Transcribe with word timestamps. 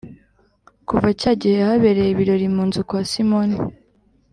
kuva 0.87 1.07
cya 1.19 1.31
gihe 1.41 1.57
habereye 1.67 2.09
ibirori 2.11 2.47
mu 2.55 2.63
nzu 2.67 2.81
kwa 2.89 2.99
simoni 3.11 3.57